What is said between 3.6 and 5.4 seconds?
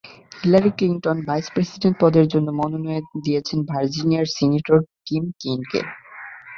ভার্জিনিয়ার senator Tim